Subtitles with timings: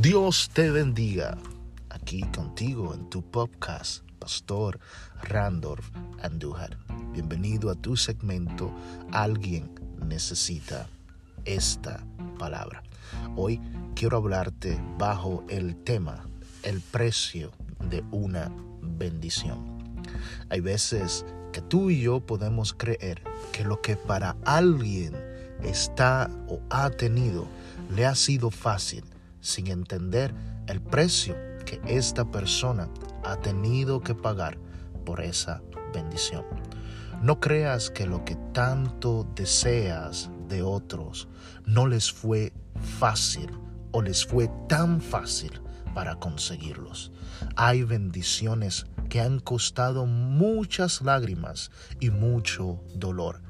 [0.00, 1.36] Dios te bendiga.
[1.90, 4.80] Aquí contigo en tu podcast, Pastor
[5.24, 5.84] Randolph
[6.22, 6.78] Andújar.
[7.12, 8.72] Bienvenido a tu segmento
[9.12, 10.88] Alguien necesita
[11.44, 12.02] esta
[12.38, 12.82] palabra.
[13.36, 13.60] Hoy
[13.94, 16.24] quiero hablarte bajo el tema
[16.62, 17.50] el precio
[17.90, 19.92] de una bendición.
[20.48, 23.22] Hay veces que tú y yo podemos creer
[23.52, 25.14] que lo que para alguien
[25.62, 27.46] está o ha tenido
[27.94, 29.04] le ha sido fácil
[29.40, 30.34] sin entender
[30.66, 32.88] el precio que esta persona
[33.24, 34.58] ha tenido que pagar
[35.04, 35.62] por esa
[35.92, 36.44] bendición.
[37.22, 41.28] No creas que lo que tanto deseas de otros
[41.66, 42.52] no les fue
[42.98, 43.50] fácil
[43.92, 45.60] o les fue tan fácil
[45.94, 47.12] para conseguirlos.
[47.56, 53.42] Hay bendiciones que han costado muchas lágrimas y mucho dolor.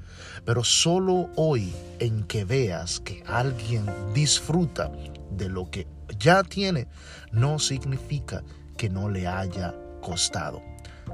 [0.45, 4.91] Pero solo hoy en que veas que alguien disfruta
[5.31, 5.87] de lo que
[6.19, 6.89] ya tiene,
[7.33, 8.43] no significa
[8.77, 10.63] que no le haya costado.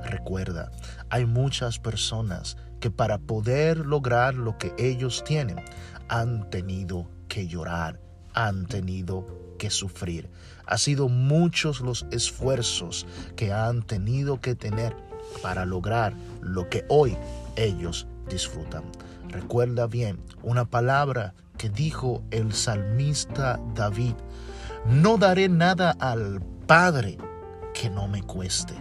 [0.05, 0.71] Recuerda,
[1.11, 5.57] hay muchas personas que para poder lograr lo que ellos tienen
[6.09, 8.01] han tenido que llorar,
[8.37, 9.27] han tenido
[9.59, 10.31] que sufrir.
[10.67, 14.95] Ha sido muchos los esfuerzos que han tenido que tener
[15.43, 17.17] para lograr lo que hoy
[17.57, 18.85] ellos disfrutan.
[19.31, 24.15] Recuerda bien una palabra que dijo el salmista David,
[24.87, 27.17] no daré nada al Padre
[27.75, 28.75] que no me cueste.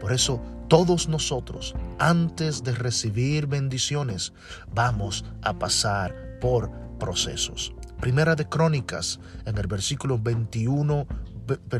[0.00, 4.32] Por eso todos nosotros, antes de recibir bendiciones,
[4.72, 7.74] vamos a pasar por procesos.
[8.02, 11.06] Primera de Crónicas, en el versículo 21,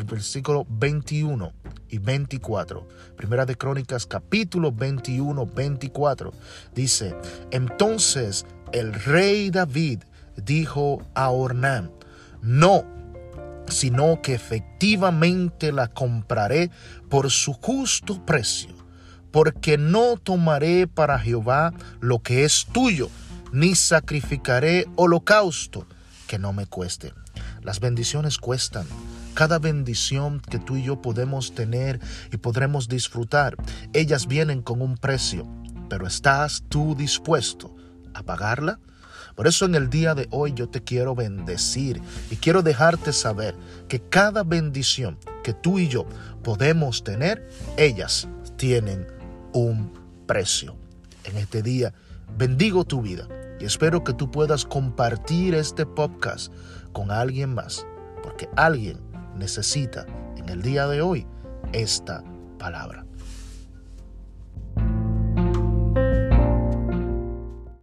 [0.06, 1.53] versículo 21
[1.89, 2.87] y 24.
[3.17, 6.33] Primera de Crónicas, capítulo 21, 24.
[6.77, 7.17] Dice,
[7.50, 10.05] entonces el rey David
[10.37, 11.91] dijo a Ornán,
[12.41, 12.84] no,
[13.67, 16.70] sino que efectivamente la compraré
[17.09, 18.71] por su justo precio,
[19.33, 23.10] porque no tomaré para Jehová lo que es tuyo,
[23.50, 25.84] ni sacrificaré holocausto
[26.32, 27.12] que no me cueste.
[27.60, 28.87] Las bendiciones cuestan.
[29.34, 32.00] Cada bendición que tú y yo podemos tener
[32.32, 33.54] y podremos disfrutar,
[33.93, 35.47] ellas vienen con un precio.
[35.91, 37.76] Pero ¿estás tú dispuesto
[38.15, 38.81] a pagarla?
[39.34, 42.00] Por eso en el día de hoy yo te quiero bendecir
[42.31, 43.54] y quiero dejarte saber
[43.87, 46.06] que cada bendición que tú y yo
[46.42, 48.26] podemos tener, ellas
[48.56, 49.06] tienen
[49.53, 49.92] un
[50.26, 50.76] precio.
[51.25, 51.92] En este día
[52.38, 53.28] bendigo tu vida
[53.62, 56.53] y espero que tú puedas compartir este podcast
[56.93, 57.87] con alguien más,
[58.21, 58.99] porque alguien
[59.37, 60.05] necesita
[60.37, 61.25] en el día de hoy
[61.72, 62.25] esta
[62.59, 63.06] palabra.